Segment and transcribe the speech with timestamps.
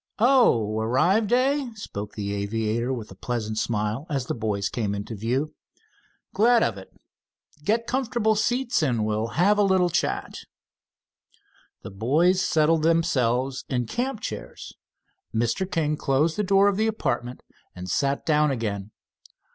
[0.17, 5.13] "Oh, arrived, eh?" spoke the aviator with a pleasant smile, as the boys came into
[5.13, 5.53] view.
[6.33, 6.91] "Glad of it.
[7.63, 10.39] Get comfortable seats and we'll have a little chat."
[11.83, 14.73] The boys settled themselves in camp chairs,
[15.35, 15.69] Mr.
[15.71, 17.43] King closed the door of the apartment
[17.75, 18.89] and sat down again.